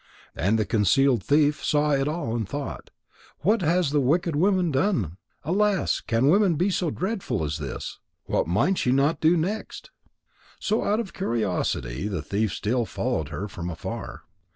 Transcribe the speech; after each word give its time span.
And 0.35 0.57
the 0.57 0.65
concealed 0.65 1.21
thief 1.21 1.63
saw 1.63 1.91
it 1.91 2.07
all 2.07 2.35
and 2.35 2.49
thought: 2.49 2.89
"What 3.41 3.61
has 3.61 3.91
the 3.91 3.99
wicked 4.01 4.35
woman 4.35 4.71
done? 4.71 5.17
Alas! 5.43 6.01
Can 6.07 6.27
women 6.29 6.55
be 6.55 6.71
so 6.71 6.89
dreadful 6.89 7.43
as 7.43 7.59
this? 7.59 7.99
What 8.23 8.47
might 8.47 8.79
she 8.79 8.91
not 8.91 9.21
do 9.21 9.37
next?" 9.37 9.91
So 10.59 10.83
out 10.83 10.99
of 10.99 11.13
curiosity 11.13 12.07
the 12.07 12.23
thief 12.23 12.51
still 12.51 12.87
followed 12.87 13.29
her 13.29 13.47
from 13.47 13.69
afar. 13.69 14.23